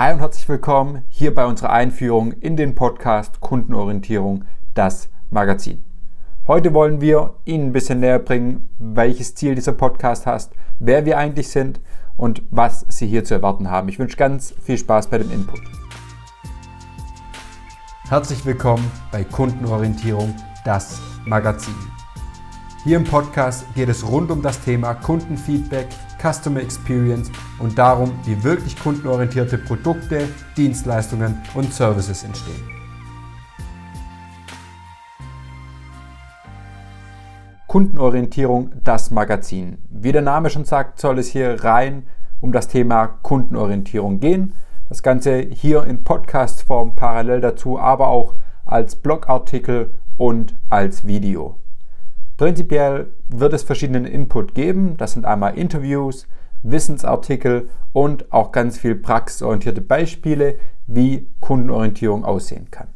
Hi 0.00 0.14
und 0.14 0.20
herzlich 0.20 0.48
willkommen 0.48 1.04
hier 1.10 1.34
bei 1.34 1.44
unserer 1.44 1.72
Einführung 1.72 2.32
in 2.32 2.56
den 2.56 2.74
Podcast 2.74 3.42
Kundenorientierung, 3.42 4.46
das 4.72 5.10
Magazin. 5.28 5.84
Heute 6.46 6.72
wollen 6.72 7.02
wir 7.02 7.34
Ihnen 7.44 7.66
ein 7.66 7.72
bisschen 7.74 8.00
näher 8.00 8.18
bringen, 8.18 8.70
welches 8.78 9.34
Ziel 9.34 9.54
dieser 9.54 9.74
Podcast 9.74 10.24
hast, 10.24 10.54
wer 10.78 11.04
wir 11.04 11.18
eigentlich 11.18 11.48
sind 11.48 11.82
und 12.16 12.40
was 12.50 12.86
Sie 12.88 13.08
hier 13.08 13.24
zu 13.24 13.34
erwarten 13.34 13.70
haben. 13.70 13.90
Ich 13.90 13.98
wünsche 13.98 14.16
ganz 14.16 14.54
viel 14.62 14.78
Spaß 14.78 15.08
bei 15.08 15.18
dem 15.18 15.30
Input. 15.30 15.60
Herzlich 18.08 18.46
willkommen 18.46 18.90
bei 19.12 19.22
Kundenorientierung, 19.22 20.34
das 20.64 20.98
Magazin. 21.26 21.74
Hier 22.82 22.96
im 22.96 23.04
Podcast 23.04 23.66
geht 23.74 23.90
es 23.90 24.08
rund 24.08 24.30
um 24.30 24.40
das 24.40 24.58
Thema 24.58 24.94
Kundenfeedback, 24.94 25.86
Customer 26.18 26.60
Experience 26.60 27.30
und 27.58 27.76
darum, 27.76 28.10
wie 28.24 28.42
wirklich 28.42 28.74
kundenorientierte 28.82 29.58
Produkte, 29.58 30.26
Dienstleistungen 30.56 31.42
und 31.52 31.74
Services 31.74 32.24
entstehen. 32.24 32.62
Kundenorientierung, 37.66 38.72
das 38.82 39.10
Magazin. 39.10 39.76
Wie 39.90 40.12
der 40.12 40.22
Name 40.22 40.48
schon 40.48 40.64
sagt, 40.64 41.00
soll 41.00 41.18
es 41.18 41.28
hier 41.28 41.62
rein 41.62 42.04
um 42.40 42.50
das 42.50 42.68
Thema 42.68 43.08
Kundenorientierung 43.08 44.20
gehen. 44.20 44.54
Das 44.88 45.02
Ganze 45.02 45.40
hier 45.40 45.84
in 45.84 46.02
Podcast-Form 46.02 46.96
parallel 46.96 47.42
dazu, 47.42 47.78
aber 47.78 48.08
auch 48.08 48.36
als 48.64 48.96
Blogartikel 48.96 49.92
und 50.16 50.54
als 50.70 51.06
Video. 51.06 51.60
Prinzipiell 52.40 53.12
wird 53.28 53.52
es 53.52 53.64
verschiedenen 53.64 54.06
Input 54.06 54.54
geben. 54.54 54.96
Das 54.96 55.12
sind 55.12 55.26
einmal 55.26 55.58
Interviews, 55.58 56.26
Wissensartikel 56.62 57.68
und 57.92 58.32
auch 58.32 58.50
ganz 58.50 58.78
viel 58.78 58.94
praxisorientierte 58.94 59.82
Beispiele, 59.82 60.56
wie 60.86 61.28
Kundenorientierung 61.40 62.24
aussehen 62.24 62.70
kann. 62.70 62.88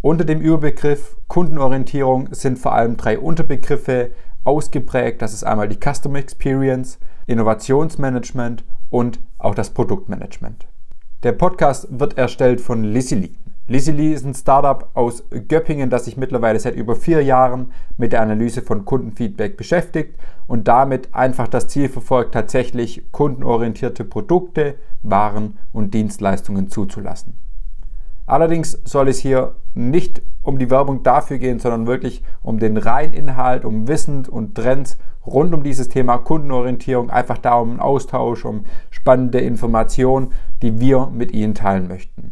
Unter 0.00 0.24
dem 0.24 0.40
Überbegriff 0.40 1.16
Kundenorientierung 1.28 2.34
sind 2.34 2.58
vor 2.58 2.74
allem 2.74 2.96
drei 2.96 3.20
Unterbegriffe 3.20 4.10
ausgeprägt. 4.42 5.22
Das 5.22 5.32
ist 5.32 5.44
einmal 5.44 5.68
die 5.68 5.78
Customer 5.78 6.18
Experience, 6.18 6.98
Innovationsmanagement 7.28 8.64
und 8.90 9.20
auch 9.38 9.54
das 9.54 9.70
Produktmanagement. 9.70 10.66
Der 11.22 11.30
Podcast 11.30 11.86
wird 12.00 12.18
erstellt 12.18 12.60
von 12.60 12.82
Lissily. 12.82 13.36
Lizzie 13.68 14.12
ist 14.12 14.26
ein 14.26 14.34
Startup 14.34 14.90
aus 14.94 15.24
Göppingen, 15.46 15.88
das 15.88 16.06
sich 16.06 16.16
mittlerweile 16.16 16.58
seit 16.58 16.74
über 16.74 16.96
vier 16.96 17.22
Jahren 17.22 17.70
mit 17.96 18.12
der 18.12 18.20
Analyse 18.20 18.60
von 18.60 18.84
Kundenfeedback 18.84 19.56
beschäftigt 19.56 20.18
und 20.48 20.66
damit 20.66 21.14
einfach 21.14 21.46
das 21.46 21.68
Ziel 21.68 21.88
verfolgt, 21.88 22.34
tatsächlich 22.34 23.10
kundenorientierte 23.12 24.04
Produkte, 24.04 24.74
Waren 25.02 25.58
und 25.72 25.94
Dienstleistungen 25.94 26.70
zuzulassen. 26.70 27.34
Allerdings 28.26 28.80
soll 28.84 29.08
es 29.08 29.18
hier 29.18 29.54
nicht 29.74 30.22
um 30.42 30.58
die 30.58 30.70
Werbung 30.70 31.04
dafür 31.04 31.38
gehen, 31.38 31.60
sondern 31.60 31.86
wirklich 31.86 32.24
um 32.42 32.58
den 32.58 32.76
reinen 32.76 33.14
Inhalt, 33.14 33.64
um 33.64 33.86
Wissen 33.86 34.26
und 34.26 34.56
Trends 34.56 34.98
rund 35.24 35.54
um 35.54 35.62
dieses 35.62 35.88
Thema 35.88 36.18
Kundenorientierung, 36.18 37.10
einfach 37.10 37.38
da 37.38 37.54
um 37.54 37.70
einen 37.70 37.80
Austausch, 37.80 38.44
um 38.44 38.64
spannende 38.90 39.40
Informationen, 39.40 40.32
die 40.62 40.80
wir 40.80 41.06
mit 41.12 41.32
Ihnen 41.32 41.54
teilen 41.54 41.86
möchten. 41.86 42.31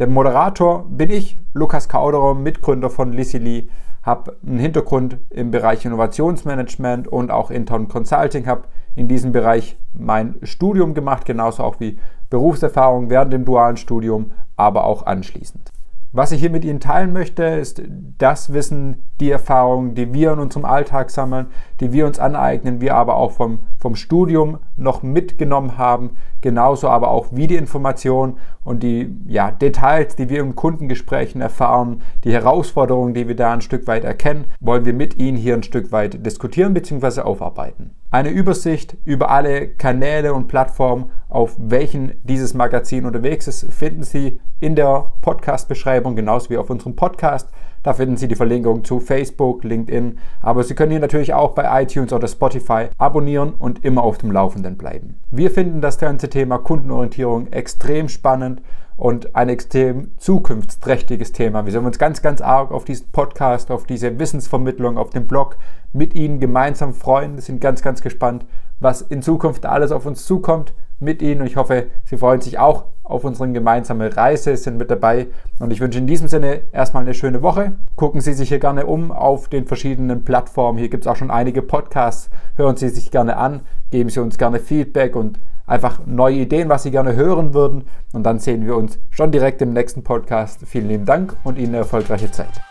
Der 0.00 0.06
Moderator 0.06 0.86
bin 0.88 1.10
ich, 1.10 1.36
Lukas 1.52 1.86
Kauderer, 1.86 2.34
Mitgründer 2.34 2.88
von 2.88 3.12
Lissily, 3.12 3.68
habe 4.02 4.34
einen 4.42 4.58
Hintergrund 4.58 5.18
im 5.28 5.50
Bereich 5.50 5.84
Innovationsmanagement 5.84 7.06
und 7.06 7.30
auch 7.30 7.50
Intern 7.50 7.86
Consulting, 7.86 8.46
habe 8.46 8.62
in 8.96 9.08
diesem 9.08 9.32
Bereich 9.32 9.78
mein 9.92 10.36
Studium 10.42 10.94
gemacht, 10.94 11.26
genauso 11.26 11.62
auch 11.62 11.80
wie 11.80 11.98
Berufserfahrung 12.30 13.10
während 13.10 13.34
dem 13.34 13.44
dualen 13.44 13.76
Studium, 13.76 14.32
aber 14.56 14.84
auch 14.84 15.04
anschließend. 15.04 15.70
Was 16.12 16.32
ich 16.32 16.40
hier 16.40 16.50
mit 16.50 16.64
Ihnen 16.64 16.80
teilen 16.80 17.12
möchte, 17.12 17.44
ist 17.44 17.82
das 18.18 18.52
Wissen, 18.52 19.04
die 19.20 19.30
Erfahrungen, 19.30 19.94
die 19.94 20.12
wir 20.12 20.32
in 20.32 20.40
unserem 20.40 20.64
Alltag 20.64 21.08
sammeln, 21.10 21.46
die 21.78 21.92
wir 21.92 22.04
uns 22.04 22.18
aneignen, 22.18 22.80
wir 22.80 22.96
aber 22.96 23.14
auch 23.14 23.30
vom, 23.30 23.60
vom 23.78 23.94
Studium 23.94 24.58
noch 24.76 25.04
mitgenommen 25.04 25.78
haben, 25.78 26.16
genauso 26.40 26.88
aber 26.88 27.12
auch 27.12 27.28
wie 27.30 27.46
die 27.46 27.54
Informationen 27.54 28.38
und 28.64 28.82
die 28.82 29.16
ja, 29.26 29.52
Details, 29.52 30.16
die 30.16 30.28
wir 30.28 30.40
im 30.40 30.56
Kundengesprächen 30.56 31.40
erfahren, 31.40 32.02
die 32.24 32.32
Herausforderungen, 32.32 33.14
die 33.14 33.28
wir 33.28 33.36
da 33.36 33.52
ein 33.52 33.60
Stück 33.60 33.86
weit 33.86 34.02
erkennen, 34.02 34.46
wollen 34.58 34.84
wir 34.84 34.94
mit 34.94 35.16
Ihnen 35.16 35.36
hier 35.36 35.54
ein 35.54 35.62
Stück 35.62 35.92
weit 35.92 36.26
diskutieren 36.26 36.74
bzw. 36.74 37.20
aufarbeiten. 37.20 37.94
Eine 38.10 38.30
Übersicht 38.30 38.96
über 39.04 39.30
alle 39.30 39.68
Kanäle 39.68 40.34
und 40.34 40.48
Plattformen, 40.48 41.10
auf 41.30 41.54
welchen 41.58 42.20
dieses 42.24 42.54
Magazin 42.54 43.06
unterwegs 43.06 43.46
ist, 43.46 43.72
finden 43.72 44.02
Sie 44.02 44.40
in 44.58 44.74
der 44.74 45.12
Podcast-Beschreibung, 45.22 46.16
genauso 46.16 46.50
wie 46.50 46.58
auf 46.58 46.70
unserem 46.70 46.96
Podcast. 46.96 47.48
Da 47.84 47.94
finden 47.94 48.16
Sie 48.16 48.28
die 48.28 48.34
Verlinkung 48.34 48.84
zu 48.84 48.98
Facebook, 49.00 49.64
LinkedIn. 49.64 50.18
Aber 50.42 50.64
Sie 50.64 50.74
können 50.74 50.90
hier 50.90 51.00
natürlich 51.00 51.32
auch 51.32 51.52
bei 51.52 51.82
iTunes 51.82 52.12
oder 52.12 52.28
Spotify 52.28 52.88
abonnieren 52.98 53.54
und 53.54 53.84
immer 53.84 54.02
auf 54.02 54.18
dem 54.18 54.32
Laufenden 54.32 54.76
bleiben. 54.76 55.20
Wir 55.30 55.50
finden 55.50 55.80
das 55.80 55.98
ganze 55.98 56.28
Thema 56.28 56.58
Kundenorientierung 56.58 57.46
extrem 57.52 58.08
spannend 58.08 58.60
und 58.96 59.34
ein 59.34 59.48
extrem 59.48 60.18
zukunftsträchtiges 60.18 61.32
Thema. 61.32 61.64
Wir 61.64 61.72
sind 61.72 61.86
uns 61.86 61.98
ganz, 61.98 62.20
ganz 62.20 62.42
arg 62.42 62.72
auf 62.72 62.84
diesen 62.84 63.10
Podcast, 63.12 63.70
auf 63.70 63.84
diese 63.86 64.18
Wissensvermittlung, 64.18 64.98
auf 64.98 65.10
dem 65.10 65.26
Blog 65.26 65.56
mit 65.92 66.14
Ihnen 66.14 66.40
gemeinsam 66.40 66.92
freuen. 66.92 67.36
Wir 67.36 67.42
sind 67.42 67.60
ganz, 67.60 67.82
ganz 67.82 68.02
gespannt, 68.02 68.44
was 68.80 69.00
in 69.00 69.22
Zukunft 69.22 69.64
alles 69.64 69.92
auf 69.92 70.04
uns 70.04 70.26
zukommt 70.26 70.74
mit 71.00 71.22
Ihnen 71.22 71.40
und 71.40 71.46
ich 71.46 71.56
hoffe, 71.56 71.86
Sie 72.04 72.16
freuen 72.16 72.40
sich 72.40 72.58
auch 72.58 72.84
auf 73.02 73.24
unsere 73.24 73.50
gemeinsame 73.50 74.16
Reise, 74.16 74.56
sind 74.56 74.78
mit 74.78 74.90
dabei 74.90 75.26
und 75.58 75.72
ich 75.72 75.80
wünsche 75.80 75.98
in 75.98 76.06
diesem 76.06 76.28
Sinne 76.28 76.60
erstmal 76.72 77.02
eine 77.02 77.14
schöne 77.14 77.42
Woche. 77.42 77.72
Gucken 77.96 78.20
Sie 78.20 78.32
sich 78.32 78.50
hier 78.50 78.60
gerne 78.60 78.86
um 78.86 79.10
auf 79.10 79.48
den 79.48 79.66
verschiedenen 79.66 80.24
Plattformen. 80.24 80.78
Hier 80.78 80.88
gibt 80.88 81.04
es 81.04 81.08
auch 81.08 81.16
schon 81.16 81.30
einige 81.30 81.62
Podcasts. 81.62 82.30
Hören 82.56 82.76
Sie 82.76 82.88
sich 82.88 83.10
gerne 83.10 83.36
an, 83.36 83.62
geben 83.90 84.10
Sie 84.10 84.20
uns 84.20 84.38
gerne 84.38 84.60
Feedback 84.60 85.16
und 85.16 85.40
einfach 85.66 86.00
neue 86.06 86.36
Ideen, 86.36 86.68
was 86.68 86.84
Sie 86.84 86.90
gerne 86.90 87.16
hören 87.16 87.54
würden 87.54 87.84
und 88.12 88.24
dann 88.24 88.38
sehen 88.38 88.66
wir 88.66 88.76
uns 88.76 88.98
schon 89.10 89.32
direkt 89.32 89.62
im 89.62 89.72
nächsten 89.72 90.04
Podcast. 90.04 90.60
Vielen 90.66 90.88
lieben 90.88 91.06
Dank 91.06 91.34
und 91.42 91.58
Ihnen 91.58 91.68
eine 91.68 91.78
erfolgreiche 91.78 92.30
Zeit. 92.30 92.69